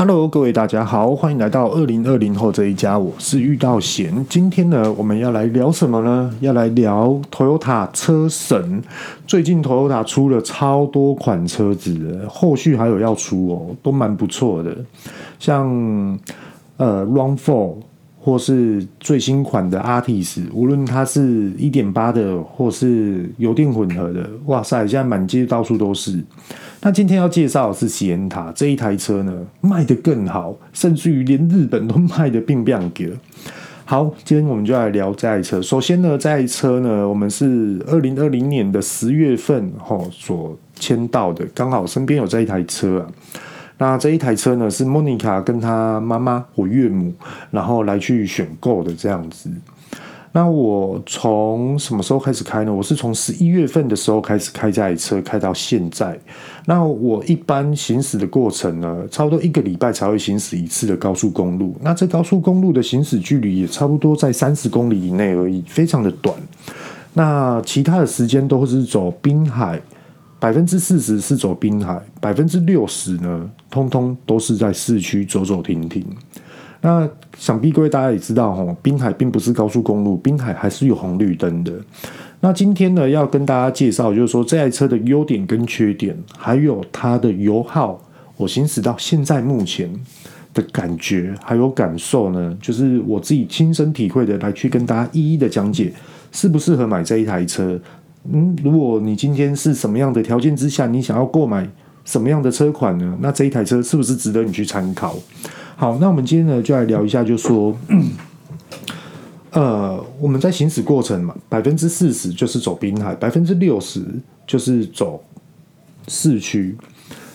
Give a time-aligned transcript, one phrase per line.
[0.00, 4.24] Hello，各位大家好，欢迎来到二零二零后这一家，我是遇到贤。
[4.30, 6.34] 今天呢，我们要来聊什么呢？
[6.40, 8.82] 要来聊 Toyota 车神。
[9.26, 14.74] 最近 Toyota 出了超多款车子，后续还有要出哦，都蛮不错的。
[15.38, 15.68] 像
[16.78, 17.74] 呃 RAV4
[18.18, 26.24] 或是最新款的 Artis，无论它是一点八的或是油电混合的，哇塞，现在满街到处都是。
[26.82, 33.12] 那今天要介绍的是 Sienna 这一台车呢，卖得更好，甚至于连日本都卖得并不让给。
[33.84, 35.60] 好，今天我们就来聊这台车。
[35.60, 43.06] 首先呢，这台车呢，我们是二零二零年的十月份齁所签到的，刚好身边有这一台车啊。
[43.76, 47.12] 那这一台车呢，是 Monica 跟她妈妈，我岳母，
[47.50, 49.50] 然后来去选购的这样子。
[50.32, 52.72] 那我从什么时候开始开呢？
[52.72, 56.16] 我是从十一月份的时候开始开这台车，开到现在。
[56.66, 61.74] 那我一般行驶的过程呢，差不多一个礼拜才会行驶一次的高速公路。
[61.82, 66.36] 那这高速公路的行驶距离也差不多在三十公里以内而已，非常的短。
[67.12, 69.82] 那其他的时间都是走滨海，
[70.38, 76.06] 百分之四十是走滨海，百分之六十呢，通通都是在市区走走停停。
[76.82, 81.72] 那想必各位大家也知道，吼，滨海并不是高速公路，滨海还是有红绿灯的。
[82.40, 88.00] 那今天呢，要跟大家介绍，就是说这台车的优点跟缺点，还有它的油耗，
[88.38, 89.90] 我行驶到现在目前
[90.54, 95.92] 的感觉还有感受呢，就是我自己亲身体会的，来去跟大家一一的讲解，
[96.32, 97.78] 适不适合买这一台车。
[98.32, 101.68] 嗯，如果你今天是什么样的条件之下，你想要购买
[102.06, 103.18] 什么样的车款呢？
[103.20, 105.14] 那这一台车是不是值得你去参考？
[105.80, 107.74] 好，那我们今天呢就来聊一下，就说，
[109.52, 114.04] 呃，我们在行驶过程嘛，百分之四十就是走滨海，百分之六十
[114.46, 115.24] 就是走
[116.06, 116.76] 市区。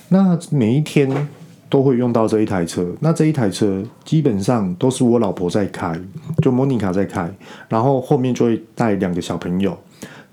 [0.10, 1.10] 那每一天
[1.72, 6.00] 都会用到这一台车，那这一台车基本上都是我老婆在开，
[6.44, 7.28] 就莫妮卡在开，
[7.68, 9.76] 然后后面就会带两个小朋友。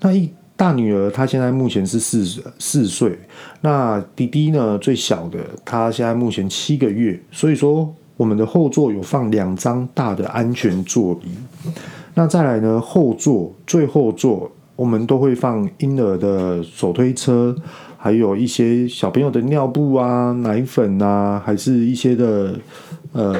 [0.01, 2.23] 那一大女儿她现在目前是四
[2.59, 3.17] 四岁，
[3.61, 7.91] 那弟弟呢最小的他现在目前七个月，所以说。
[8.15, 11.29] 我们的后座有放两张大的安全座椅，
[12.13, 17.55] 那再来呢，后座最后座我们都会放婴儿的手推车，
[17.97, 22.55] 还有一些小朋友的尿布啊、奶粉啊，还是一些的
[23.13, 23.35] 呃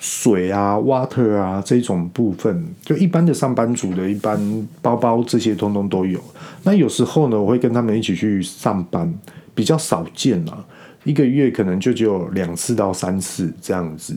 [0.00, 6.18] 水啊、water 啊这种部分，就一般的上班族的一般包包这些通通都有。
[6.64, 9.12] 那有时候呢，我会跟他们一起去上班，
[9.54, 10.64] 比较少见啊。
[11.04, 14.14] 一个月可能就只有两次到三次这样子。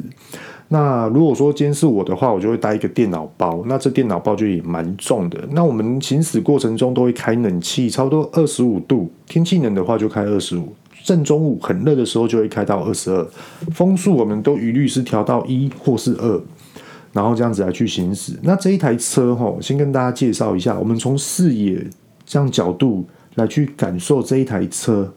[0.69, 3.63] 那如果说今天是我的话，我就会带一个电脑包。
[3.67, 5.39] 那这电脑包就也蛮重的。
[5.51, 9.11] 那我们行驶过程中都会开冷气，差不多二十五度。
[9.27, 10.73] 天气冷的话就开二十五。
[11.03, 13.27] 正中午很热的时候就会开到二十二。
[13.71, 16.41] 风速我们都一律是调到一或是二，
[17.11, 18.33] 然后这样子来去行驶。
[18.41, 21.85] 那这一台车哈，先跟大家介绍一下，我们从视野
[22.25, 23.05] 这样角度
[23.35, 25.13] 来去感受这一台车。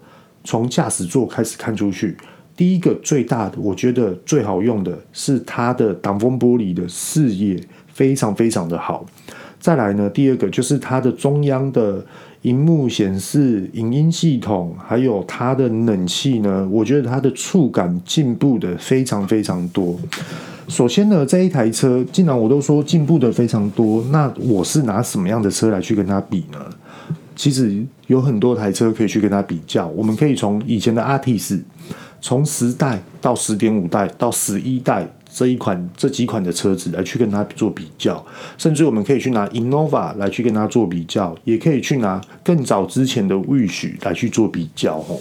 [0.46, 2.16] 从驾驶座开始看出去，
[2.56, 7.60] 第一个最大的，我觉得最好用的是它的挡风玻璃的视野
[7.92, 9.04] 非常非常的好。
[9.58, 12.04] 再来呢，第二个就是它的中央的
[12.42, 19.98] 荧幕显示、影音系统，还有它的冷气呢，我觉得它的触感进步的非常非常多。
[20.68, 26.58] 首先呢，这一台车既然我都说进步的非常多，那我是拿什么样的车来去跟它比呢？
[27.36, 31.60] 其实有很多台车可以去跟它比较，我们可以从以前的 Altis，
[32.20, 38.24] 从十代到十点五代到十一代这一款这几款的车子来去跟它做比较，
[38.56, 44.98] 甚至我们可以去拿 Innova 来去跟它做比较，也可以去拿更早之前的 Wish 来去做比较。
[44.98, 45.20] 吼，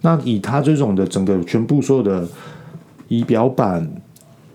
[0.00, 2.26] 那以它这种的整个全部所有的
[3.08, 3.88] 仪表板、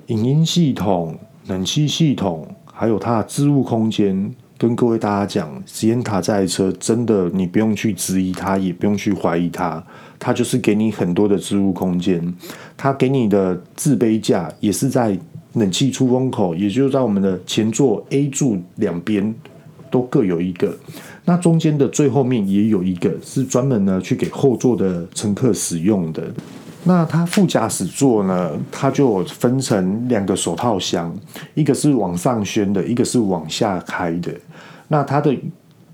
[0.08, 4.34] 影音系统、冷气系统，还有它的置物空间。
[4.58, 9.84] 跟各位大家讲，Sienna 这台车真的，你不用去质疑它，也不用去怀疑它，
[10.18, 12.34] 它就是给你很多的置物空间。
[12.76, 15.18] 它给你的置杯架也是在
[15.54, 19.34] 冷气出风口，也就是在我们的前座 A 柱两边
[19.92, 20.76] 都各有一个。
[21.26, 26.24] 那中间的最后面也有一个，是专门呢去给后座的乘客使用的。
[26.88, 31.14] 那它副驾驶座呢，它就分成两个手套箱，
[31.54, 34.32] 一个是往上掀的，一个是往下开的。
[34.88, 35.38] 那它的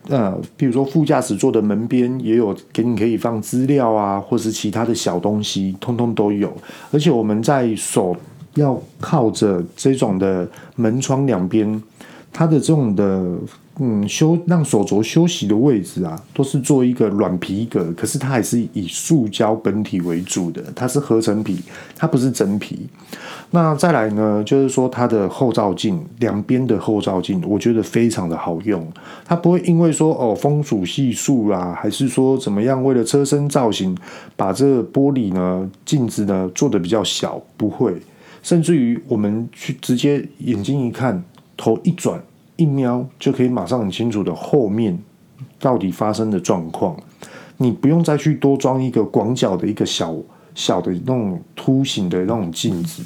[0.10, 6.54] 呃，比如说副驾驶座的门边也有给你可以放资料啊，或是其他的小东西，通通都有。
[6.92, 8.16] 而且我们在手
[8.54, 11.82] 要靠着这种的门窗两边，
[12.32, 13.26] 它的这种的
[13.80, 21.58] 嗯，休让手镯休息的位置啊，都是做一个软皮革，可是它还是以塑胶本体为主的，它是合成皮，
[21.96, 22.88] 它不是真皮。
[23.50, 28.88] 那再来呢，就是说它的后照镜两边的后照镜，我觉得非常的好用，
[29.26, 33.98] 它不会因为说哦风阻系数啦，还是说怎么样，为了车身造型，
[34.36, 37.96] 把这个玻璃呢镜子呢做的比较小，不会，
[38.44, 41.24] 甚至于我们去直接眼睛一看，
[41.58, 42.22] 头一转。
[42.64, 44.98] 一瞄就可以马上很清楚的后面
[45.60, 46.96] 到底发生的状况，
[47.58, 50.16] 你不用再去多装一个广角的一个小
[50.56, 53.04] 小的那种凸形的那种镜子，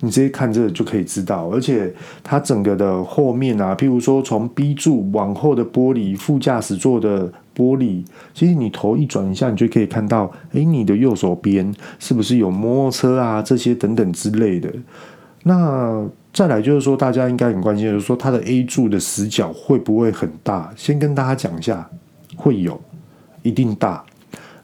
[0.00, 1.48] 你直接看这就可以知道。
[1.48, 1.92] 而且
[2.22, 8.04] 它整个的后面啊，譬如说从 B 柱往后的玻璃，副驾驶座的玻璃，
[8.34, 14.70] 其实你头一转一下，你就可以看到，诶，你的右手边是不是有摩托车啊这些等等之类的。
[15.46, 20.72] 那再来就是说，大家应该很关心，就是说它的 A 柱的死角会不会很大？
[20.74, 21.88] 先跟大家讲一下，
[22.34, 22.80] 会有，
[23.42, 24.02] 一定大。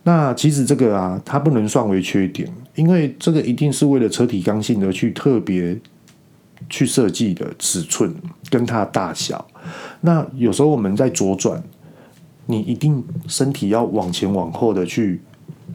[0.03, 5.79] 那其实这个啊，它不能算为缺点，因为这个一定是为了车体刚性而去特别
[6.71, 8.15] 去设计的尺寸
[8.49, 9.47] 跟它的大小。
[10.01, 11.63] 那有时候我们在左转，
[12.47, 15.21] 你一定身体要往前往后的去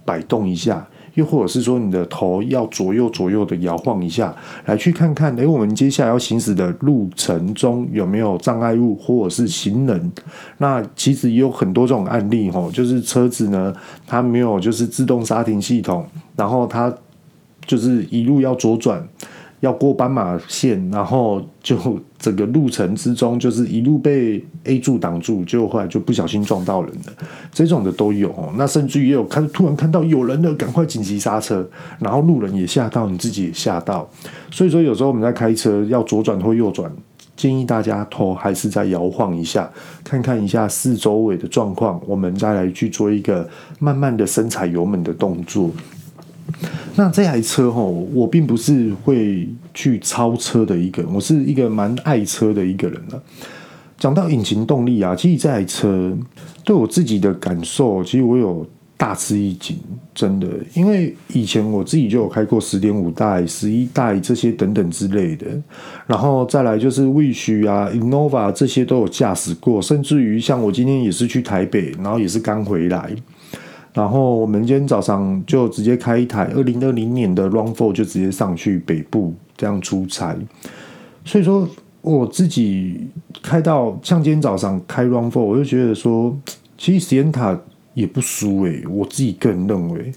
[0.04, 0.88] 摆动一下。
[1.16, 4.34] 又或者是说，你的头要左右左右的摇晃一下，
[4.66, 10.12] 来去看看，诶，我们接下来要行驶的路程中有没有障碍物或者是行人？
[10.60, 13.74] 那其实也有很多这种案例，吼，就是车子呢，
[14.06, 16.94] 它没有就是自动刹停系统，然后它
[17.66, 19.06] 就是一路要左转。
[19.66, 21.76] 要过斑马线，然后就
[22.20, 27.14] 整个路程之中，就是一路被 A 柱挡住，就后来就不小心撞到人了。
[27.52, 28.32] 这种的都有。
[28.58, 31.68] 那甚至也有看，突然看到有人了，赶快紧急刹车，
[32.00, 34.08] 然后路人也吓到，你自己也吓到。
[34.52, 36.92] 所以说，有时候我们在开车要左转或右转，
[37.36, 39.68] 建议大家头还是再摇晃一下，
[40.04, 45.72] 看看一下四周围的状况，我们再来去做一个慢慢的深踩油门的动作。
[46.96, 53.22] 那这台车吼，我并不是会去超车的一个人，我是一个蛮爱车的一个人了。
[53.98, 56.16] 讲到引擎动力啊，其实这台车
[56.64, 58.66] 对我自己的感受，其实我有
[58.98, 59.78] 大吃一惊，
[60.14, 60.48] 真的。
[60.74, 65.48] 因为以前我自己就有开过十点五代、十一代这些等等之类的，
[66.06, 73.10] 然后再来就是 Wish 啊、Innova 这些都有驾驶过，甚至于像我今天也是去台北，然后也是刚回来。
[73.96, 80.36] 然后我们今天早上就直接开一台二零二零年的 RAV4，就直接上去北部这样出差。
[81.24, 81.66] 所以说
[82.02, 83.08] 我自己
[83.42, 86.38] 开到像今天早上开 RAV4，我就觉得说，
[86.78, 87.58] 其实 Sienna
[87.94, 90.12] 也不输诶，我自己个人认为。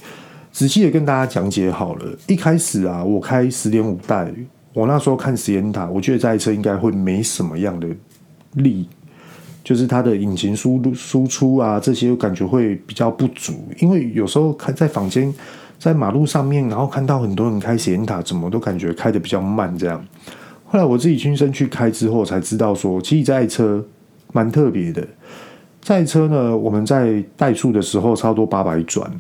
[0.51, 4.29] 仔细的跟大家讲解好了，一开始啊，我开十点五代，
[4.75, 7.87] 我那时候看 Sienna，我觉得这台车应该会没什么样的
[8.55, 8.89] 力。
[9.65, 15.35] 就是它的引擎输入输出啊，这些感觉会比较不足，因为有时候开在房间，
[15.79, 20.03] 在马路上面，然后看到很多人开显卡，怎么都感觉开得比较慢这样。
[20.65, 23.85] 后来我自己亲身去开之后，才知道说，其实这台车
[24.33, 25.07] 蛮特别的。
[25.83, 29.11] 这台车呢，我们在怠速的时候差不多八百转，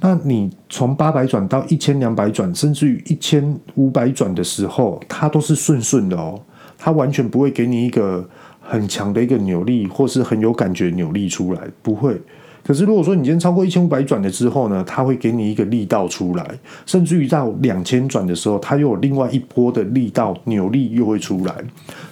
[0.00, 6.40] 那你从八百转到一千两百转，甚至于一千五百转的时候，它都是顺顺的哦，
[6.76, 8.28] 它完全不会给你一个。
[8.66, 12.20] 很强的一个扭力，或是很有感觉扭力出来，不会。
[12.66, 21.54] 可是如果说你今天超过一千五百转了之后呢，它会给你一个力道出来，甚至于到两千转的时候，它又有另外一波的力道扭力又会出来。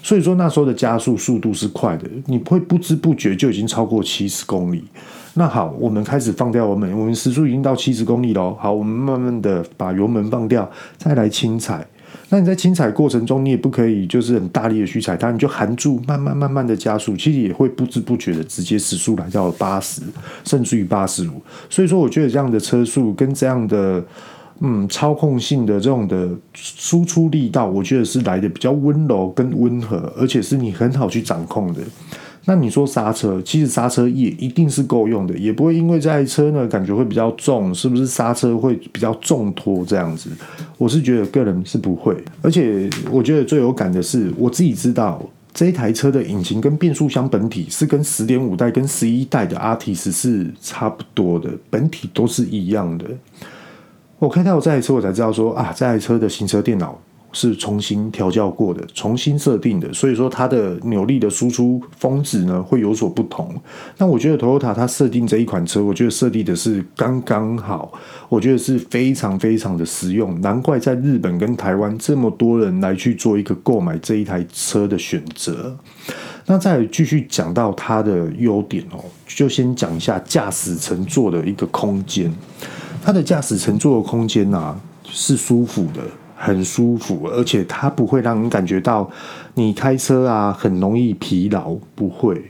[0.03, 4.85] 所以说那时候的加速速度是快的，你会不知不觉就已经超过七十公里。
[5.33, 8.55] 那好，我们开始放掉油门，我们时速已经到七十公里了。
[8.61, 11.87] 好，我们慢慢的把油门放掉，再来轻踩。
[12.33, 20.01] 那你在轻踩过程中，你也不可以就是很大力的去踩它，你就含住，慢慢慢慢的加速，其实也会不知不觉的直接时速来到了八十，
[20.43, 21.43] 甚至于八十五。
[21.69, 24.03] 所以说，我觉得这样的车速跟这样的
[24.61, 31.83] 嗯操控性的这种的输出力道，我觉得是来的比较温柔跟温和，而且是你很好去掌控的。
[32.45, 40.29] 那你说刹车，其实刹车也一定是够用的，也不会因为这台车呢感觉会比较重，是不是刹车会比较重拖这样子？
[40.77, 53.05] 我是觉得个人是不会，而且我觉得最有感的是，我自己知道这台车的引擎跟变速箱本体是跟十点五代跟十一代的 Altis 是差不多的，本体都是一样的。
[54.19, 57.01] 我开到这台车，我才知道说啊，这台车的行车电脑。
[57.33, 63.55] 是重新调教过的，重新设定的，所以说它的扭力的输出峰值呢会有所不同。
[63.99, 67.93] 那我觉得 Toyota 它设定这一款车，我觉得设定的是刚刚好，
[68.29, 75.77] 我觉得是非常非常的实用，难怪在日本跟台湾这么多人来去做一个购买这一台车的选择。
[76.47, 82.33] 那再继续讲到它的优点哦，就先讲一下驾驶乘坐的一个空间。
[83.05, 86.01] 它的驾驶乘坐的空间啊是舒服的，
[86.45, 89.09] 很舒服，而且它不会让你感觉到
[89.55, 92.43] 你开车啊很容易疲劳，不会。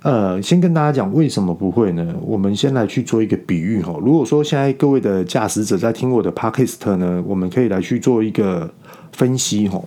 [0.00, 2.14] 呃，先跟大家讲为什么不会呢？
[2.22, 3.94] 我们先来去做一个比喻哈。
[4.00, 8.72] 如果说现在各位的驾驶者在听我的 Podcast 呢，我们可以来去做一个
[9.12, 9.78] 分析哈。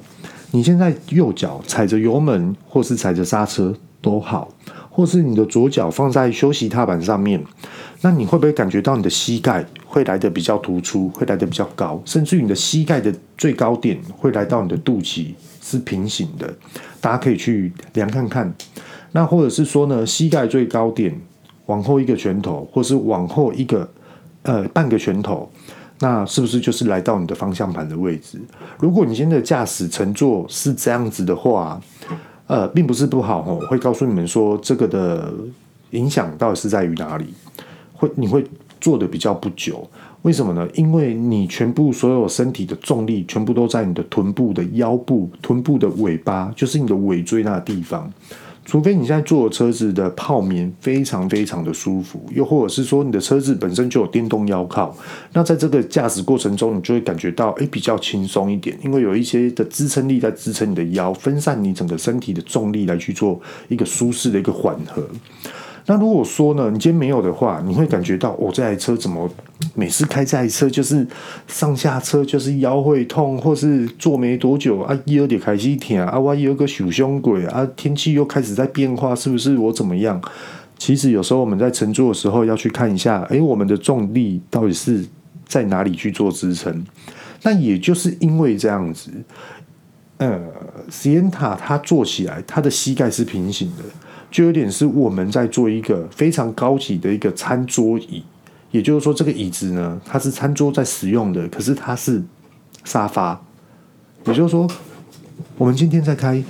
[0.51, 4.47] 你现在右脚踩着油门，或是踩着刹车都好，
[4.91, 7.43] 或是你的左脚放在休息踏板上面，
[8.05, 16.53] 那你会不会感觉到你的膝盖会来得比较突出，会来得比较高，甚至于你的膝盖的最高点会来到你的肚脐是平行的？
[17.01, 18.53] 大家可以去量看看。
[19.13, 21.19] 那或者是说呢，膝盖最高点
[21.65, 23.89] 往后一个拳头，或是往后一个
[24.43, 25.51] 呃半个拳头，
[25.97, 28.39] 那是不是就是来到你的方向盘的位置？
[28.77, 31.81] 如果你现在的驾驶乘坐是这样子的话，
[32.45, 33.57] 呃，并不是不好哦。
[33.59, 35.33] 我会告诉你们说，这个的
[35.89, 37.33] 影响到底是在于哪里？
[37.95, 38.43] 会你会
[38.79, 39.89] 坐的比较不久，
[40.21, 40.67] 为什么呢？
[40.75, 48.11] 因为你全部所有身体的重力全部都在你的臀部的腰部、臀部的尾巴，就是你的尾椎那地方。
[48.67, 54.97] 除非你现在坐的车子的泡棉非常非常的舒服，又或者是说你的车子本身就有电动腰靠，
[55.33, 65.07] 那在这个驾驶过程中，你就会感觉到诶比较轻松一点，因为有一些的支撑力在支撑你的腰，分散你整个身体的重力来去做一个舒适的一个缓和。
[65.87, 69.29] 那如果说呢，你今天没有的话，你会感觉到我、这台车怎么
[69.75, 71.05] 每次开这台车就是
[71.47, 80.19] 上下车就是腰会痛，或是坐没多久啊，腰就开始疼啊，我有个小胸鬼啊，天气又开始在变化，是不是我怎么样？
[80.77, 85.05] 其实有时候我们在乘坐的时候要去看一下，诶，我们的重力到底是
[85.47, 86.83] 在哪里去做支撑？
[87.43, 89.11] 那也就是因为这样子，
[90.17, 90.41] 呃
[90.89, 93.83] ，Centa 它坐起来，它的膝盖是平行的。
[94.35, 98.21] 就有点是我们在做一个非常高级的一个餐桌椅，
[98.69, 102.21] 也就是说，这个椅子呢，它是餐桌在使用的，可是它是
[102.83, 103.41] 沙发。
[104.25, 104.69] 也就是说，
[105.57, 106.43] 我们今天在开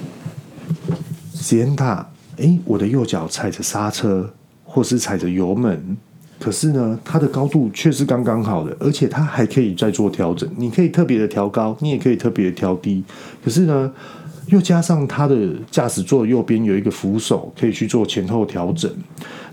[1.35, 2.05] Sienta，
[2.37, 5.95] 诶，我的右脚踩着刹车或是踩着油门，
[6.39, 10.49] 可是呢，它的高度却是刚刚好的，而且它还可以再做调整。
[10.57, 13.03] 你可以特别的调高，你也可以特别的调低，
[13.43, 13.93] 可是呢。
[14.47, 15.35] 又加上它的
[15.71, 18.91] 驾驶座右边有一个扶手，可以去做前后调整，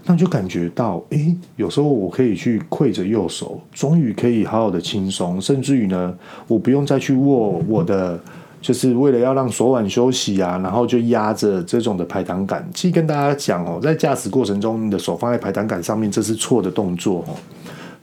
[0.05, 6.15] 那就感觉到，诶，有时候我可以去跪着右手，终于可以好好的轻松，甚至于呢，
[6.47, 8.21] 我不用再去握我的，
[8.61, 12.69] 就是为了要让手腕休息啊，然后就压着这种的排挡杆。
[12.75, 17.35] 其实跟大家讲哦，在驾驶过程中，你的手放在排挡杆上面，这是错的动作哦。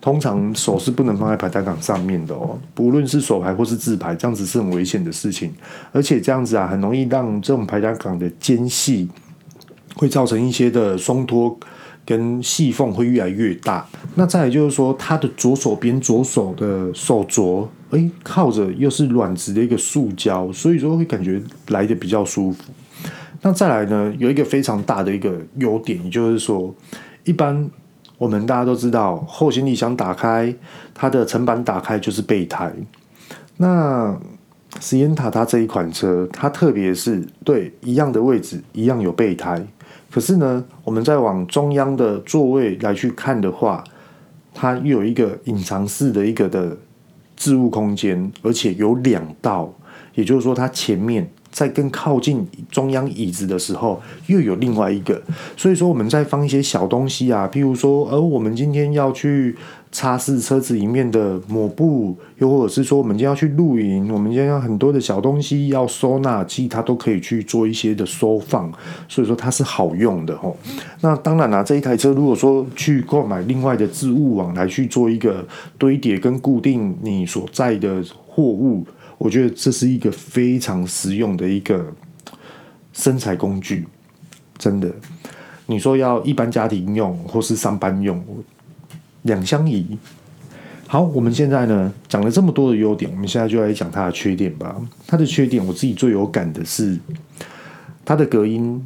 [0.01, 5.53] 通常手是不能放在排单杆上面的哦，不论是手牌或是自牌，这样子是很危险的事情，
[5.91, 9.09] 而且这样子啊，很容易让这种排单杆的间隙
[9.95, 11.57] 会造成一些的松脱
[12.05, 13.85] 跟细缝会越来越大。
[14.15, 22.63] 那再来就是说，它的左手边左手的手镯，诶，靠着又是软质的一个塑胶，所以说会感觉来的比较舒服。
[23.41, 26.73] 那再来呢，有一个非常大的一个优点，也就是说，
[27.25, 27.69] 一般。
[28.19, 30.53] 我们大家都知道，后行李箱打开，
[30.93, 32.71] 它的层板打开就是备胎。
[33.57, 34.15] 那
[34.79, 39.65] Sienta 它这一款车，它特别是对一样的位置，一样有备胎。
[40.11, 43.83] 可是呢，我们再往中央的座位来去看的话，
[44.53, 46.77] 它又有一个隐藏式的一个的
[47.37, 49.73] 置物空间，而且有两道，
[50.13, 51.27] 也就是说，它前面。
[51.51, 55.21] 在更靠近中央椅子的时候，又有另外一个，
[55.57, 59.55] 所以说我们在放一些小东西啊，譬如说，而我们今天要去
[59.91, 68.71] 擦拭车子里面的抹布，又或者是说我们今天要去露营，我们今天要很多的小东西要收纳，其实它都可以去做一些的收放，
[69.07, 70.55] 所以说它是好用的吼。
[71.01, 75.43] 那当然啦，这一台车如果说去购买另外的置物网来去做一个
[75.77, 78.85] 堆叠跟固定你所在的货物。
[79.19, 81.93] 我觉得这是一个非常实用的一个
[82.93, 83.85] 生财工具，
[84.57, 84.89] 真的。
[85.65, 88.23] 你说要一般家庭用或是上班用，
[89.23, 89.97] 两相宜。
[90.87, 94.75] 好，我们现在呢讲了这么多的优点，我们现在就来讲它的缺点吧。
[95.05, 96.97] 它的缺点，我自己最有感的是
[98.05, 98.81] 它的隔音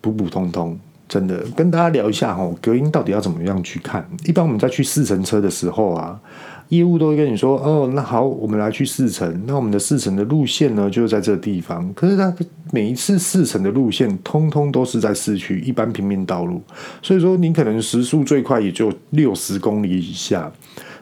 [0.00, 0.78] 普普通通，
[1.08, 1.40] 真的。
[1.56, 4.08] 跟大家聊一下哦，隔音到底要怎么样去看？
[4.24, 6.20] 一般我们在去试乘车的时候啊。
[6.68, 9.42] 业务都会跟你说：“哦，那好，我们来去试乘。
[9.46, 11.92] 那我们的试乘的路线呢，就是在这个地方。
[11.94, 12.34] 可是它
[12.72, 16.60] 每一次试乘的路线，通通都是在市区一般平面道路，
[17.02, 20.50] 所以说你可能时速最快也就六十公里以下。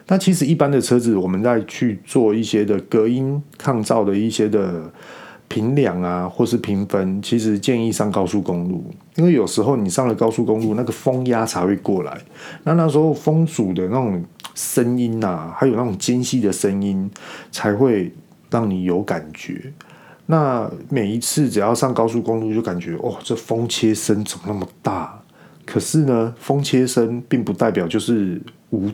[0.07, 4.83] 那其实一般的车子，我们在去做一些的隔音抗噪的一些的
[5.47, 8.83] 平凉啊，或是平分，其实建议上高速公路，
[9.15, 12.19] 因为有时候你上了高速公路，那个风压才会过来，
[12.63, 14.21] 那那时候风阻的那种
[14.53, 17.09] 声音啊，还有那种间隙的声音，
[17.51, 18.11] 才会
[18.49, 19.73] 让你有感觉。
[20.25, 25.21] 那每一次只要上高速公路，就感觉哦，这风切声怎么那么大？
[25.65, 28.89] 可是呢，风切声并不代表就是无。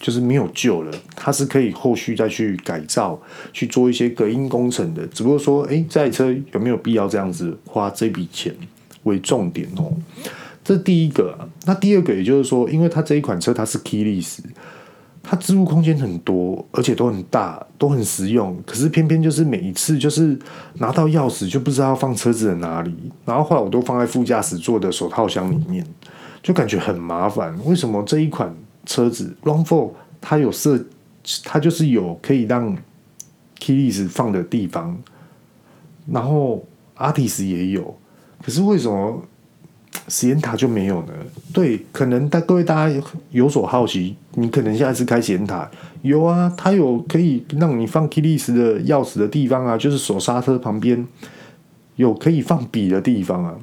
[0.00, 3.20] 就是没有救了，它是可以后续再去改造，
[3.52, 5.04] 去做一些隔音工程的。
[5.08, 8.54] 只不过说，诶，这台车有没有必要这样子花这笔钱
[9.02, 9.92] 为重点哦？
[10.62, 11.36] 这第一个。
[11.66, 14.38] 那第二个，也就是说，因为它这一款车它是 keyless，
[15.22, 18.56] 它置物空间很多，而且都很大，都很实用。
[18.66, 20.38] 可是偏偏就是每一次就是
[20.74, 22.94] 拿到钥匙就不知道放车子的哪里，
[23.24, 25.86] 然后后来我都放在副驾驶座的手套箱里面，
[26.42, 27.58] 就感觉很麻烦。
[27.64, 28.54] 为什么这一款？
[28.86, 30.82] 车子 RAV4 它有设，
[31.44, 32.74] 它就是有可以让
[33.60, 34.98] Keys 放的地方，
[36.10, 36.64] 然后
[36.96, 37.94] Artis 也有，
[38.42, 39.22] 可是为什么
[40.06, 41.12] 实验塔就没有呢？
[41.52, 45.68] 对，可能大各位大家有所好奇，你可能现在是开实验塔，
[46.02, 51.06] 有啊，它有可以让你放 keyless 的钥匙的地方啊，就是手刹车旁边
[51.96, 53.54] 有可以放笔的地方啊，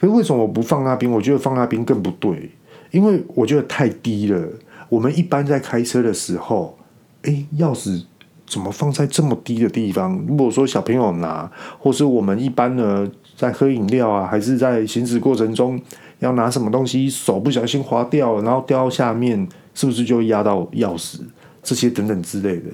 [0.00, 1.10] 可是为什么我不放那边？
[1.10, 2.50] 我觉得放那边更不对，
[2.90, 4.48] 因为我觉得太低了。
[4.88, 6.78] 我们一般在开车的时候，
[7.22, 8.04] 诶，钥匙
[8.46, 10.22] 怎么放在这么低的地方？
[10.28, 15.80] 如果说小朋友拿，或是我们一般呢，在喝饮料啊，还是在行驶过程中
[16.20, 21.20] 要拿什么东西，手不小心滑掉，然后掉到下面，是不是就压到钥匙？
[21.62, 22.64] 这些等等之类的。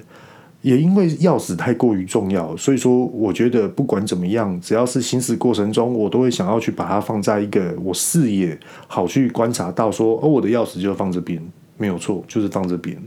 [0.61, 11.41] 也因为钥匙太过于重要，所以说我觉得不管怎么样，只要是行驶过程中，我都会想要去把它放在一个我视野好去观察到说，说哦，我的钥匙就放这边。
[11.77, 13.01] 没有错，就是放这边。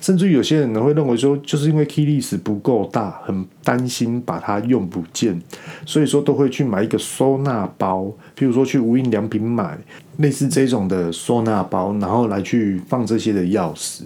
[0.00, 5.40] 甚至有些人呢会认为说，就是因为 keyless 不够大，很担心把它用不见，
[5.84, 8.04] 所以说都会去买一个收纳包，
[8.36, 9.78] 譬如说去无印良品买
[10.18, 14.02] 类似这种的收纳包，然后来去放这些的钥匙，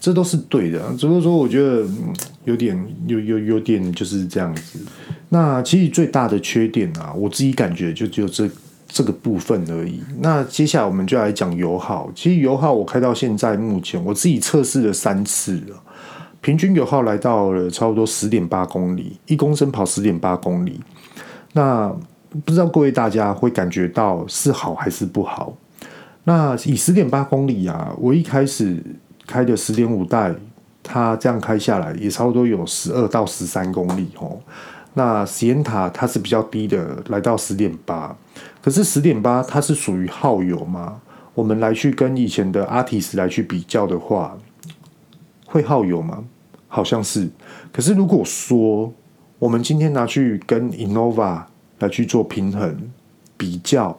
[0.00, 0.80] 这都是对的。
[0.96, 1.86] 只不过说，我觉得
[2.44, 2.76] 有点
[3.06, 4.78] 有有有点就是这样子。
[5.28, 8.48] 那其实最大的缺点啊，我自己感觉就只有这。
[8.92, 10.02] 这个部分而已。
[10.20, 12.10] 那接下来我们就来讲油耗。
[12.14, 15.82] 其实油耗我开到现在目前，我自己测试了三次了，
[16.42, 20.78] 平均油耗来到了差不多十点八公里，一公升跑十点八公里。
[21.54, 21.90] 那
[22.44, 25.54] 不知道各位大家会感觉到是好还是不好？
[26.24, 28.82] 那以十点八公里啊，我一开始
[29.26, 30.34] 开的十点五代，
[30.82, 34.38] 它这样开下来也差不多有十二到十三公里哦。
[34.94, 38.16] 那实验塔它是比较低的，来到十点八。
[38.60, 41.00] 可是十点八它是属于耗油吗？
[41.34, 44.36] 我们来去跟以前的 Altis 来去比较的话，
[45.46, 46.24] 会耗油吗？
[46.68, 47.30] 好像是。
[47.72, 48.92] 可是如果说
[49.38, 51.44] 我们今天拿去跟 Innova
[51.78, 52.90] 来去做平衡
[53.36, 53.98] 比较，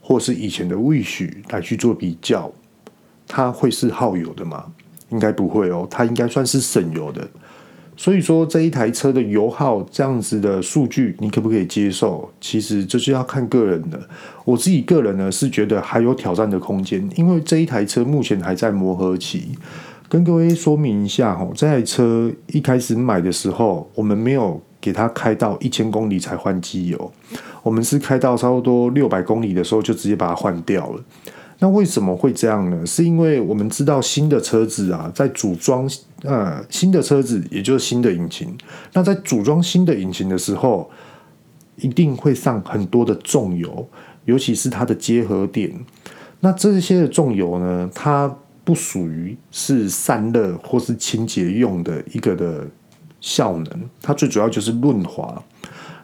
[0.00, 2.52] 或是以前的 Wish 来去做比较，
[3.26, 4.66] 它会是耗油的吗？
[5.08, 7.26] 应该不会哦，它应该算是省油的。
[7.96, 12.28] 所以说这一台车的油耗这样子的数据，你可不可以接受？
[12.40, 14.00] 其实这就要看个人的。
[14.44, 19.50] 我自己个人呢是觉得还有挑战的空间，因为这一台车目前还在磨合期。
[20.08, 27.12] 跟各位说明一下哈，这台车一开始买的时候，我们没有给它开到一千公里才换机油，
[27.62, 31.02] 我们是开到差不多六百公里的时候就直接把它换掉了。
[31.64, 32.84] 那为什么会这样呢？
[32.84, 35.90] 是因为我们知道新的车子啊，在组装
[36.22, 38.54] 呃新的车子，也就是新的引擎。
[38.92, 40.90] 那在组装新的引擎的时候，
[41.76, 43.88] 一定会上很多的重油，
[44.26, 45.72] 尤其是它的结合点。
[46.40, 52.66] 那这些的重油呢，它不属于是散热或是清洁用的一个的
[53.22, 55.42] 效能，它最主要就是润滑。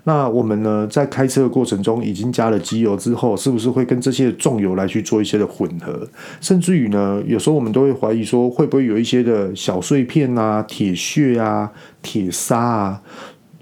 [0.04, 6.08] 那我们呢，在开车的过程中，已经加了机油之后，是不是会跟这些重油来去做一些的混合？
[6.40, 13.02] 甚至于呢，有时候我们都会怀疑说，会不会有一些的小碎片啊、铁屑啊、铁砂啊，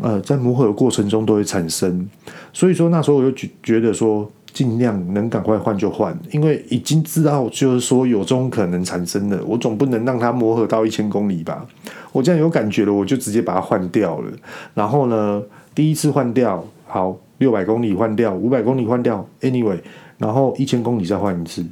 [0.01, 2.09] 呃，在磨合的过程中都会产生。
[2.53, 11.67] 所以说那时候我就觉觉得说，尽量能赶快换就换，因为已经知道就是说有这种可能产生的，我总不能让它磨合到一千公里吧？
[12.13, 14.33] 我这样有感觉了，我就直接把它换掉了。
[14.75, 15.43] 然后呢，
[15.79, 19.79] 第一次换掉，好，六百公里换掉，五百公里换掉，anyway，
[20.19, 21.65] 然后一千公里再换一次。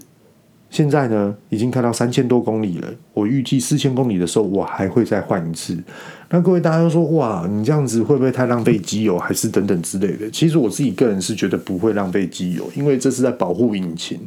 [0.71, 2.88] 现在呢，已经开到三千多公里了。
[3.12, 5.77] 我预计四千公里的时候，我还会再换一次。
[6.31, 10.31] 那各位大家都说，哇，你这样子会不会太浪费机油，还是等等之类的？
[10.31, 14.21] 其实我自己个人是觉得不会浪费机油，因为这是在保护引擎。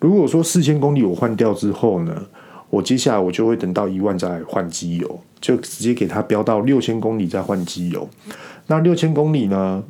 [0.00, 2.20] 如果说四千公里我换掉之后呢，
[2.70, 8.08] 我接下来我就会等到一万再换机油，就直接给它飙到六千公里再换机油。
[8.66, 9.82] 那六千公里呢？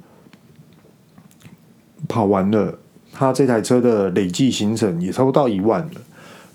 [2.08, 2.78] 跑完了，
[3.12, 6.00] 他这台车的累计行程也差不多到一万了。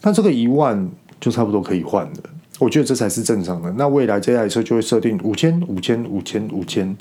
[0.02, 2.18] 那这个一万就差不多可以换了。
[2.60, 3.72] 我觉得这才是正常的。
[3.74, 6.96] 那未来这台车就会设定五千、五千、五千、五千，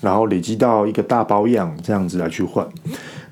[0.00, 2.66] 然后累积到一个大保养这样子来去换。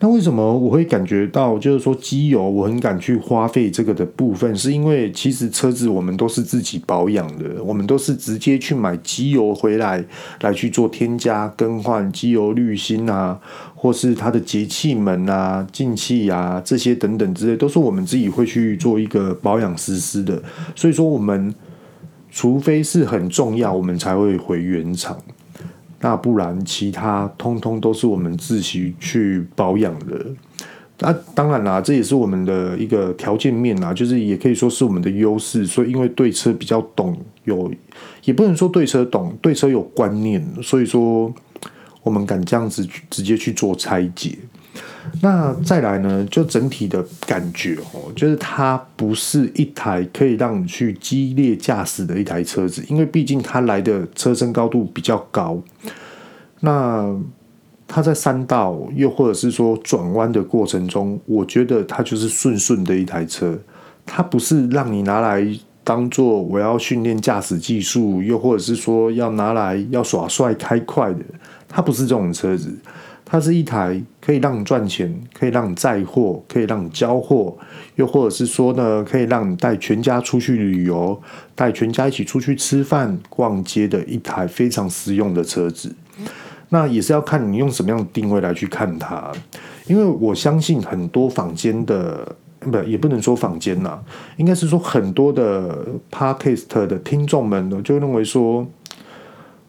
[0.01, 10.05] 那为什么我会感觉到就是说机油我很敢去花费这个的部分，是因为其实车子我们都是自己保养的，我们都是直接去买机油回来
[10.41, 13.41] 来去做添加更换机油滤芯啊，
[13.75, 20.41] 或是它的节气门啊、进气啊这些等等之类，都是我们自己会去做一个保养实施的。
[20.77, 21.53] 所以说我们
[22.31, 25.19] 除非是很重要，我们才会回原厂。
[26.01, 30.27] 那不然，其他通通都是我们自己去保养的。
[31.01, 35.65] 那、当然啦，这也是我们的一个条件面啦，就是也可以说是我们的优势。
[35.67, 37.71] 所以，因为对车比较懂，有
[38.25, 41.33] 也不能说对车懂，对车有观念，所以说
[42.03, 44.37] 我们敢这样子直接去做拆解。
[45.23, 55.59] 那再来呢，就整体的感觉哦，就是它不是一台可以让你去激烈驾驶的一台车子，因为毕竟它来的车身高度比较高。
[56.61, 57.17] 那
[57.87, 63.59] 它在山道又或者是说转弯的过程中，我觉得它就是顺顺的一台车，
[64.05, 65.43] 它不是让你拿来
[65.83, 71.25] 当做我要训练驾驶技术，又或者是说要拿来要耍帅开快的，
[71.67, 72.77] 它不是这种车子。
[73.31, 77.55] 它是一台可以让你赚钱，可以让你载货，可以让你交货，
[77.97, 81.21] 又或者是说呢，可以让你带全家出去旅游，
[81.55, 85.95] 带全家一起出去吃饭、逛街的一台非常实用的车子。
[86.71, 89.31] 那也是要看你用什么样的定位来去看它，
[89.87, 93.99] 因为我相信很多坊间的，不，也不能说坊间呐，
[94.39, 98.67] 应该是说很多的 Podcast 的听众们呢，就认为说。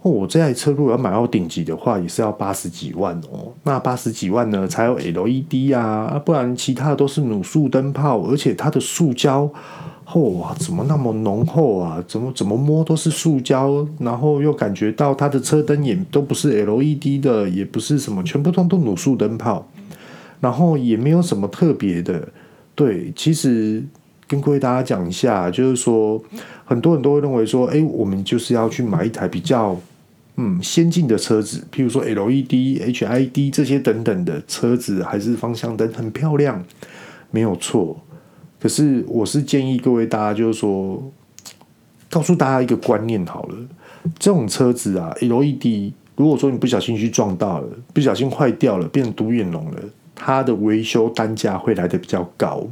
[0.02, 3.52] 哦，我这台车如果要买到顶级的话，也是要八十几万哦。
[3.64, 9.42] 那八十几万呢，才有 LED 啊，不然其他的都是卤素灯泡，而且它的塑胶，
[10.14, 12.02] 哇，怎么那么浓厚啊？
[12.08, 19.68] 怎么怎么摸都是塑胶，然后又感觉到它的车灯也都不是 LED 的，也不是什么，全部通通卤素灯泡，
[20.40, 22.26] 然后也没有什么特别的。
[22.74, 23.84] 对，其实
[24.26, 26.24] 跟各位大家讲一下，就是说
[26.64, 29.76] 很多人都会认为说，哎，我们就是要去买一台比较。
[30.42, 36.64] 嗯，先进的车子，譬如说 LED、HID 这些等等的车子，还是方向灯很漂亮，
[37.30, 38.00] 没有错。
[38.58, 41.12] 可是我是建议各位大家，就是说，
[42.10, 43.56] 告诉大家一个观念好了，
[44.18, 49.82] 这种车子啊，LED，如果说你不小心去撞到了，不小心坏掉了，变独眼龙了，
[50.16, 52.66] 它的维修单价会来得比较高。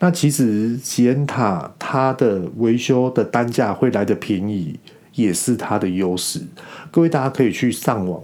[0.00, 4.80] 那其实捷安塔它的维修的单价会来得便宜。
[5.14, 6.40] 也是它的优势，
[6.90, 8.22] 各位大家可以去上网，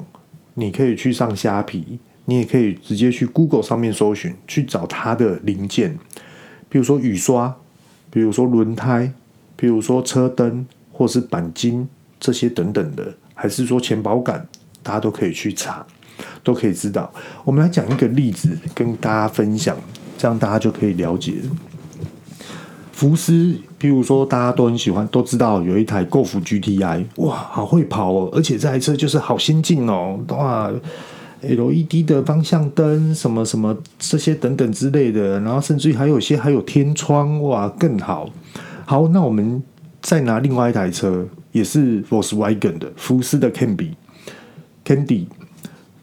[0.55, 5.98] 你可以去上虾皮，你也可以直接去 Google 上面搜寻，去找它的零件，
[6.68, 7.55] 比如说雨刷，
[8.11, 9.12] 比如说轮胎，
[9.57, 14.46] 比如说车灯，或是钣金这些等等的，还是说前保杆，
[14.83, 15.85] 大家都可以去查，
[16.42, 17.12] 都可以知道。
[17.44, 19.77] 我们来讲一个例子跟大家分享，
[20.16, 21.35] 这样大家就可以了解。
[22.94, 23.33] 福斯，
[23.80, 28.30] 譬如说大家都很喜欢，都知道有一台 Golf GTI，哇，好会跑哦！
[28.33, 30.70] 而且这台车就是好先进哦，哇
[31.42, 38.30] ，LED 的方向灯，什么什么这些等等之类的，然后甚至于还有些还有天窗，哇，更好。
[38.87, 39.61] 好，那我们
[40.00, 45.26] 再拿另外一台车，也是 Volkswagen 的福斯的 Candy，Candy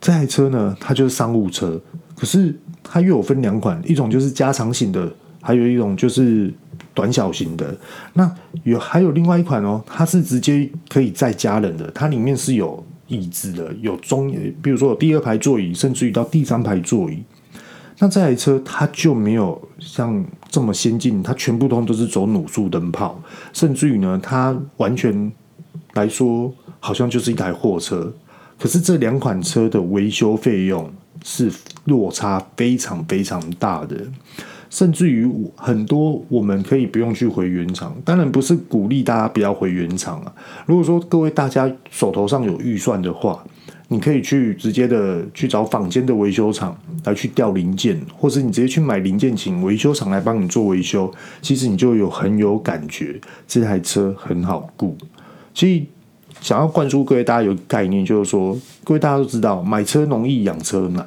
[0.02, 1.80] 这台车呢，它就是商务车，
[2.18, 5.10] 可是它又有分两款，一种就是加长型的，
[5.42, 6.54] 还有一种就是。
[6.94, 7.74] 短小型的，
[8.16, 8.30] 那
[8.64, 14.30] 有还有另外一款哦，它是直接可以载家人的，它里面是有椅子的，有中，
[14.62, 17.24] 比如说有第二排座椅，甚至于到第三排座椅。
[18.00, 23.18] 那这台车它就没有像这么先进，它全部都都是走卤素灯泡，
[23.54, 25.32] 甚至于呢，它完全
[25.94, 28.14] 来说好像就是一台货车。
[28.60, 30.92] 可是这两款车的维修费用
[31.24, 31.50] 是
[31.86, 33.96] 落差非常非常大的。
[34.72, 40.34] 甚至于很多我们可以不用去回原厂，当然不是鼓励大家不要回原厂啊。
[40.66, 43.44] 如果说各位大家手头上有预算的话，
[43.90, 51.14] 你可以去直接的去找坊间的维修厂来去调零件，或是你直接去买零件，请维修厂来帮你做维修。
[51.42, 54.96] 其实你就有很有感觉，这台车很好顾。
[55.54, 55.86] 所以
[56.40, 61.06] 想要灌输各位大家有概念，就是说，各位大家都知道，买车容易养车难。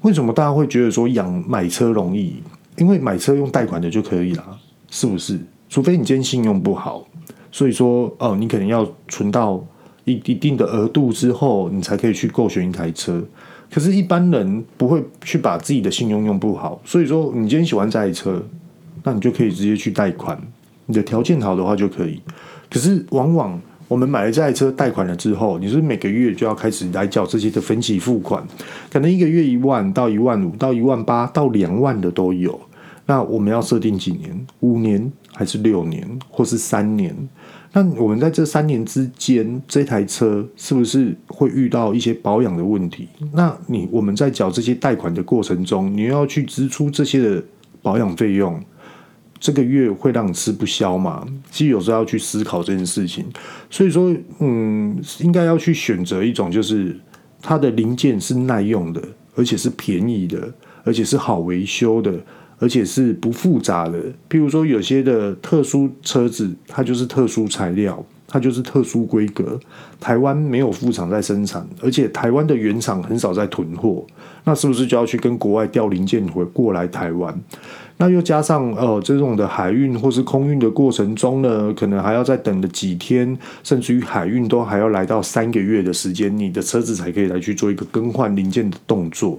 [0.00, 2.36] 为什么大家会觉得说养买车容易？
[2.78, 4.58] 因为买车用贷款的就可以了，
[4.90, 5.38] 是不是？
[5.68, 7.06] 除非你今天信用不好，
[7.50, 9.64] 所以说哦，你可能要存到
[10.04, 13.24] 一一定的额度之后，你才可以去购选一台车。
[13.70, 16.78] 可是，一般人不会去把自己的信用用不好。
[16.84, 18.42] 所以说，你今天喜欢这台车，
[19.02, 20.38] 那你就可以直接去贷款。
[20.84, 22.20] 你的条件好的话就可以。
[22.68, 23.58] 可是，往往
[23.92, 28.42] 我们买了这台车，贷款了之后，你是每个月就要开始来缴这些的分期付款？
[28.90, 32.58] 可能一个月一万到一万五到一万八到两万的都有。
[33.04, 34.46] 那我们要设定几年？
[34.60, 37.14] 五年还是六年，或是三年？
[37.74, 43.06] 那我们在这三年之间，这台车是不是会遇到一些保养的问题？
[43.34, 47.44] 那你我们在缴这些贷款的过程中，你要去支出这些的
[47.82, 48.58] 保养费用，
[49.42, 51.26] 这个月会让你吃不消嘛？
[51.50, 53.26] 其实有时候要去思考这件事情。
[53.68, 56.96] 所以说，嗯，应该要去选择一种，就是
[57.42, 59.02] 它的零件是耐用的，
[59.34, 60.48] 而且是便宜的，
[60.84, 62.14] 而且是好维修的。
[62.58, 63.98] 而且是不复杂的，
[64.30, 69.58] 譬如说有些的特殊车子，它就是特殊材料，它就是特殊规格。
[69.98, 74.06] 台湾没有副厂在生产，而且台湾的原厂很少在囤货，
[74.44, 77.38] 那是不是就要去跟国外调零件回过来台湾？
[77.98, 89.38] 那又加上呃这种的海运或是空运的过程中呢，可能还要再等了几天，甚至于海运都还要来到三个月的时间，你的车子才可以来去做一个更换零件的动作。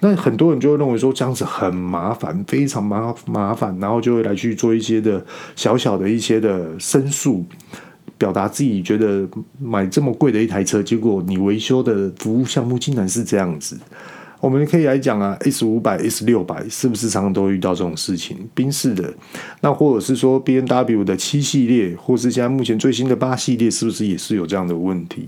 [0.00, 5.24] 那很多人就会认为说这样子很麻烦，非常麻麻烦，然后就会来去做一些的
[5.56, 7.44] 小小的一些的申诉，
[8.16, 9.26] 表达自己觉得
[9.58, 13.76] 买这么贵的一台车，结果你维修的服务项目竟然是这样子。
[14.44, 18.36] 我们可以来讲啊，S 五百、S 六百是不是常常都遇到这种事情？
[18.52, 19.10] 宾士的，
[19.62, 25.26] 那或者是说 B N W 的七系列，或是现在目前最新的八系列，是不是也是有这样的问题？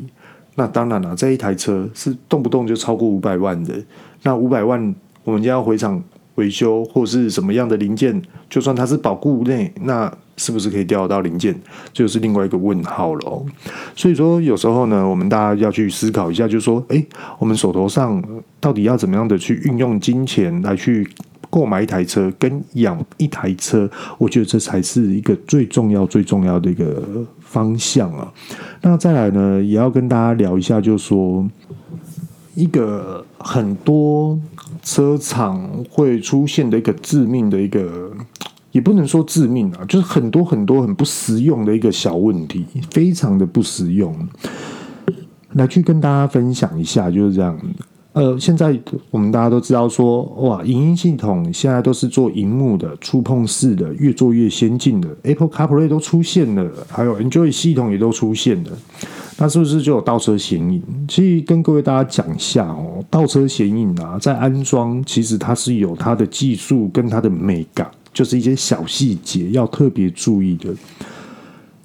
[0.56, 3.82] 那当然了，这一台车是动不动就超过五百万的。
[4.22, 6.04] 那五百万，我们要回厂
[6.36, 11.54] 维修或是什么样的零件，就算它是保固内，那是不是可以调到零件，
[11.92, 13.44] 就是另外一个问号了。
[13.94, 17.06] 所以说，有时候呢，我们大家要去思考一下，就是说，诶，
[17.38, 18.22] 我们手头上
[18.60, 21.08] 到底要怎么样的去运用金钱来去
[21.48, 27.02] 购买一台车，跟养一台车，我觉得这才是一个最重要、最重要的一个
[27.40, 28.30] 方向啊。
[28.82, 31.48] 那再来呢，也要跟大家聊一下，就是说。
[32.58, 34.40] 一个很多
[34.86, 38.12] 车厂会出现的一个致命的一个，
[38.70, 44.16] 也不能说致命啊，就是很多很多很不实用的一个小问题，非常的不实用。
[45.54, 47.58] 来去跟大家分享一下，就是这样。
[48.16, 48.74] 呃，现在
[49.10, 55.08] 我们大家都知道说，哇，影音系统现在都是做荧幕的、触碰式的，越做越先进的。
[55.24, 58.70] Apple CarPlay 都出现了，还有 Android 系统也都出现了。
[59.36, 60.82] 那是不是就有倒车显影？
[61.06, 70.70] 其实跟各位大家讲一下哦，倒车显影啊，在安装其实它是有它的技术跟它的美感，就是一些小细节要特别注意的。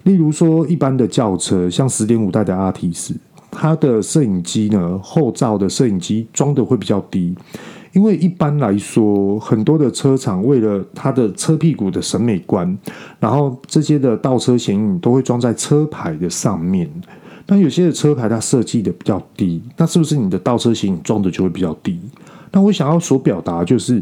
[0.04, 3.14] 例如说，一般的轿车，像十点五代的阿提斯，
[3.52, 7.36] 它的摄影机呢，后照的摄影机装的会比较低，
[7.94, 12.78] 因为一般来说，很多的车厂为了它的车屁股的审美观，
[13.20, 16.90] 然后这些的倒车显影都会装在车牌的上面。
[17.48, 22.00] 那有些的车牌它设计的比较低，那是不是你的倒车显影装的就会比较低？
[22.52, 24.02] 那我想要所表达就是，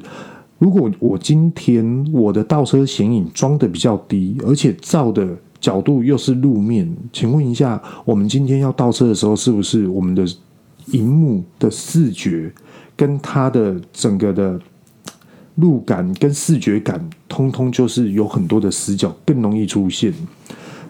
[0.59, 5.27] 如果我今天我的倒车显影装的比较低，而且照的
[5.59, 10.25] 角度又是路面，请问一下，我们今天要倒车的时候，是不是我们的
[10.87, 12.51] 荧幕的视觉
[12.95, 14.59] 跟它的整个的
[15.55, 20.13] 路感跟视觉感，通通就是有很多的死角，更容易出现？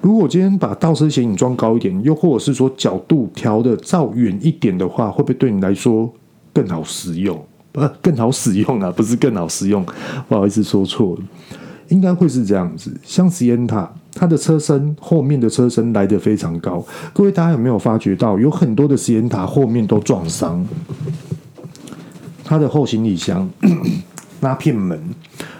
[0.01, 6.09] 如果今天把倒车显影装高一点，又或者是说角度调的照远一点的话，会不会对你来说
[6.53, 7.37] 更好使用？
[7.73, 9.85] 呃，更好使用啊，不是更好使用，
[10.27, 11.21] 不好意思说错了，
[11.89, 12.95] 应该会是这样子。
[13.03, 20.65] 像斯延塔它的车身后面的车身来得非常高，各位大家有没有发觉到，有很多的实验塔后面都撞伤，
[22.43, 23.49] 它的后行李箱、
[24.41, 24.99] 拉片门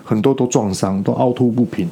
[0.04, 1.88] 很多都撞伤，都凹凸不平。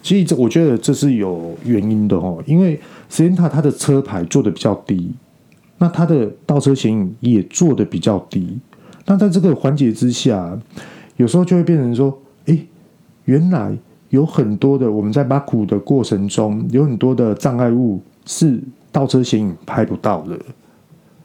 [0.00, 2.80] 其实这我觉得这是有原因的哦，因为
[3.10, 5.12] 实验塔它的车牌做的比较低，
[5.78, 8.58] 那它的倒车显影也做的比较低，
[9.04, 10.58] 那在这个环节之下，
[11.16, 12.66] 有时候就会变成说，诶，
[13.24, 13.76] 原来
[14.10, 20.38] 有很多的我们在挖苦的过程中，有很多的障碍物是倒车显影拍不到的。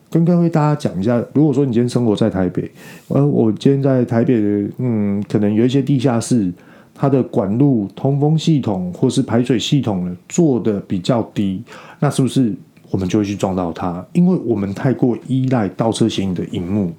[0.10, 2.70] 跟各位大家讲一下，如果说你今天生活在台北，
[3.08, 6.52] 而我今天在台北的，嗯，可能有一些地下室。
[6.96, 11.60] 它的管路、通风系统或是排水系统呢，做的比较低，
[12.00, 12.54] 那是不是
[12.92, 14.06] 我们就会去撞到它？
[14.14, 16.92] 因为我们太过依赖倒车显影的荧幕，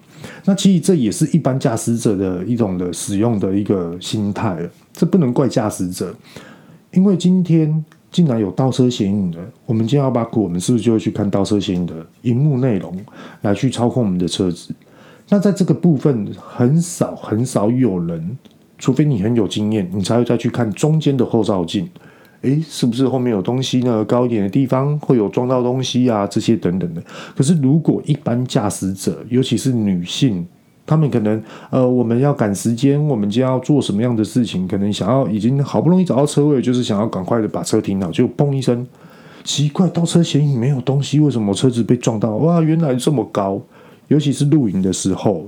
[0.45, 6.15] 那其实这也是一般驾驶者的一种的使用的一个心态了，这不能怪驾驶者，
[6.93, 12.97] 因为今天竟然有倒车显影的，我们今天要把股，我们是不是就会去看倒车显影的荧幕内容，
[13.43, 14.75] 来去操控我们的车子？
[15.29, 18.39] 那在这个部分，很少很少有人，
[18.79, 21.89] 除非你很有经验，你才会再去看中间的后照镜。
[22.45, 24.05] 诶，是不是后面有东西呢？
[24.05, 27.03] 高一点的地方会有撞到东西啊，这些等等的。
[27.35, 30.47] 可是如果一般驾驶者，尤其是女性，
[30.87, 34.69] 她们可能呃，我们要赶时间，我们今天要做什么样的事情？
[34.69, 38.87] 可能想要已经好不容易找到车位，就是想要赶快的把车停好，就砰一声，
[39.43, 42.37] 奇怪，倒车显影没有东西，为什么车子被撞到？
[42.37, 43.61] 哇，原来这么高！
[44.09, 45.45] 尤其是露营的时候。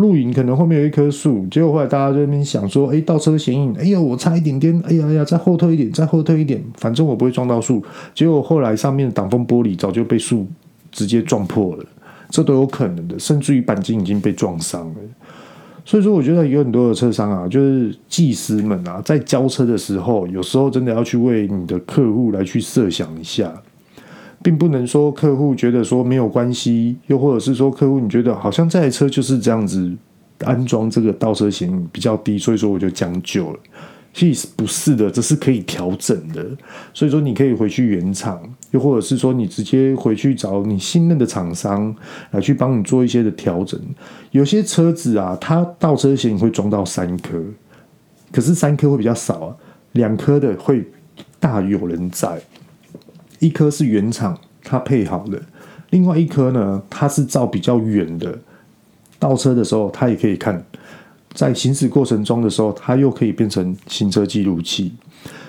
[0.00, 7.84] 露营可能后面有一棵树，结果后来大家在那边想说：“哎，倒车显影，哎呀，我差一点点，哎呀哎呀，再后退一点，再后退一点，反正我不会撞到树。”
[8.14, 10.46] 结果后来上面的挡风玻璃早就被树
[10.90, 11.84] 直接撞破了，
[12.30, 14.94] 这都有可能的，甚至于钣金已经被撞伤了。
[15.84, 23.52] 所以说，我觉得有很多的车商啊，就是技师们啊，在交车的时候，有时候真的要去为你的客户来去设想一下。
[24.42, 29.92] 并不能说客户觉得说没有关系，又或者是说客户你觉得好像这台车就是这样子
[30.40, 33.58] 安装这个倒车显比较低，所以说我就将就了。
[34.12, 36.44] 其实不是的，这是可以调整的。
[36.92, 41.94] 所以说你可以回去原厂，又或者是说你直接回去找你信任的厂商
[42.32, 43.80] 来去帮你做一些的调整。
[44.32, 47.40] 有些车子啊，它倒车显会装到三颗，
[48.32, 49.56] 可是三颗会比较少啊，
[49.92, 50.84] 两颗的会
[51.38, 52.40] 大有人在。
[53.40, 55.42] 一颗是原厂它配好的，
[55.90, 58.38] 另外一颗呢，它是照比较远的，
[59.18, 60.64] 倒车的时候它也可以看，
[61.34, 64.92] 在行驶过程中的时候，它又可以变成行车记录器。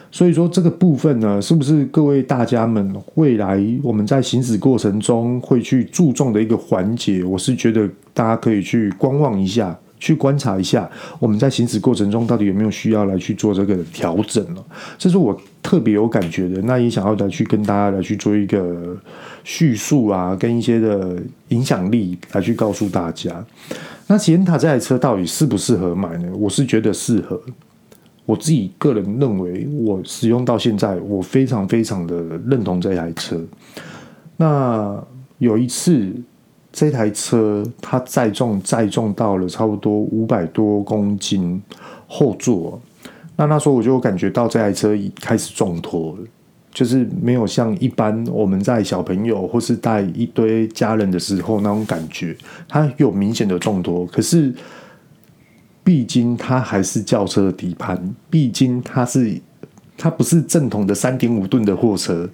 [0.10, 7.24] 所以说这个部分呢，是不是各位大家们未来我们在行驶过程中会去注重的一个环节？
[7.24, 9.78] 我是觉得大家可以去观望一下。
[10.02, 14.66] 去观察一下，我们在行驶过程中到底有没有需要来去做这个调整了？
[14.98, 16.62] 这是我特别有感觉的。
[16.62, 18.98] 那也想要来去跟大家来去做一个
[19.44, 21.18] 叙述啊，跟一些的
[21.50, 23.46] 影响力来去告诉大家。
[24.08, 26.32] 那喜恩塔这台车到底适不适合买呢？
[26.36, 27.42] 我是觉得适合。
[28.26, 32.16] 我自己个人认为，我使用到现在，我非常非常的
[32.48, 33.40] 认同这台车。
[34.38, 35.02] 那
[35.38, 36.12] 有一次。
[36.74, 41.62] 这台车它载重载重到了差不多五百多公斤
[42.08, 42.82] 后座，
[43.42, 46.24] 那那时候我就感觉到这台车已开始重托了，
[46.72, 52.38] 就是没有像一般我们在小朋友或是带一堆家人的时候那种感觉，
[52.70, 54.06] 它有明显的重托。
[54.06, 54.54] 可是，
[55.84, 59.36] 毕竟它还是轿车的底盘，毕竟它是
[59.98, 62.30] 它不是正统的三点五吨的货车，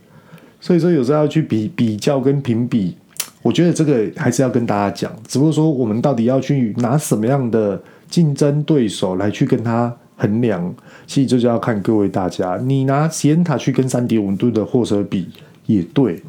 [0.60, 2.98] 所以说有时候要去比比较跟评比。
[3.42, 10.76] 我觉得这个还是要跟大家讲，只不过说我们到底要去拿什么样的竞争对手来去跟他衡量，
[11.06, 12.58] 其实这就要看各位大家。
[12.58, 15.30] 你拿席安塔去跟三点五吨的货车比
[15.68, 16.22] 也对，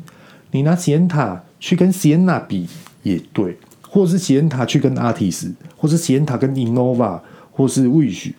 [0.53, 2.68] 你拿席安塔去跟席安娜比
[3.03, 7.18] 也对，或者是席安塔去跟阿提斯，或是席安塔跟 Innova，
[7.51, 8.33] 或是 Wish，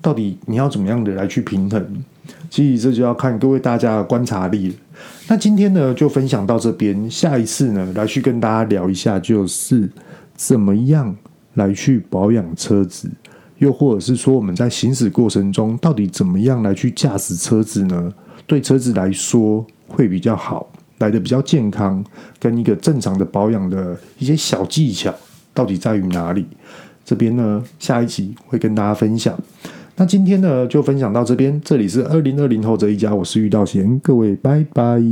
[0.00, 2.04] 到底你要怎么样的来去平衡？
[2.50, 4.76] 其实这就要看各位大家的观察力。
[5.28, 7.10] 那今天呢，就分享到这边。
[7.10, 9.88] 下一次呢，来去跟大家聊一下，就是
[10.34, 11.14] 怎么样
[11.54, 13.10] 来去保养车子，
[13.58, 18.12] 又或者是说我们在行驶过程中，到底怎么样来去驾驶车子呢？
[18.46, 22.02] 对车子来说会比较好，来的比较健康，
[22.40, 25.14] 跟一个正常的保养的一些小技巧，
[25.52, 26.46] 到底在于哪里？
[27.04, 29.38] 这边呢，下一集会跟大家分享。
[29.96, 31.60] 那今天呢，就分享到这边。
[31.64, 35.02] 这里是二零二零后这一家，我是遇到贤，各位拜拜。